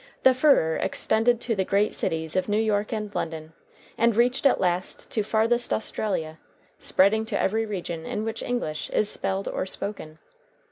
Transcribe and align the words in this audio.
The 0.23 0.33
furor 0.33 0.77
extended 0.77 1.39
to 1.41 1.53
the 1.55 1.63
great 1.63 1.93
cities 1.93 2.35
of 2.35 2.49
New 2.49 2.57
York 2.59 2.91
and 2.91 3.13
London, 3.13 3.53
and 3.99 4.15
reached 4.15 4.47
at 4.47 4.59
last 4.59 5.11
to 5.11 5.21
farthest 5.21 5.71
Australia, 5.71 6.39
spreading 6.79 7.23
to 7.25 7.39
every 7.39 7.67
region 7.67 8.03
in 8.07 8.23
which 8.25 8.41
English 8.41 8.89
is 8.89 9.09
spelled 9.09 9.47
or 9.47 9.67
spoken. 9.67 10.17